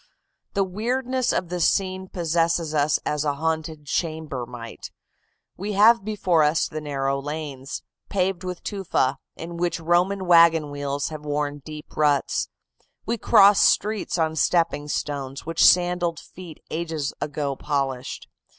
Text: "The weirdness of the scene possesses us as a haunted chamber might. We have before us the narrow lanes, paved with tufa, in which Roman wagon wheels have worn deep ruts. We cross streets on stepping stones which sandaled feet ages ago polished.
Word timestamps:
"The 0.55 0.63
weirdness 0.63 1.31
of 1.31 1.49
the 1.49 1.59
scene 1.59 2.07
possesses 2.07 2.73
us 2.73 2.97
as 3.05 3.23
a 3.23 3.35
haunted 3.35 3.85
chamber 3.85 4.47
might. 4.47 4.89
We 5.57 5.73
have 5.73 6.03
before 6.03 6.41
us 6.41 6.67
the 6.67 6.81
narrow 6.81 7.19
lanes, 7.21 7.83
paved 8.09 8.43
with 8.43 8.63
tufa, 8.63 9.19
in 9.35 9.57
which 9.57 9.79
Roman 9.79 10.25
wagon 10.25 10.71
wheels 10.71 11.09
have 11.09 11.23
worn 11.23 11.59
deep 11.63 11.95
ruts. 11.95 12.49
We 13.05 13.19
cross 13.19 13.59
streets 13.59 14.17
on 14.17 14.35
stepping 14.35 14.87
stones 14.87 15.45
which 15.45 15.63
sandaled 15.63 16.19
feet 16.19 16.61
ages 16.71 17.13
ago 17.21 17.55
polished. 17.55 18.27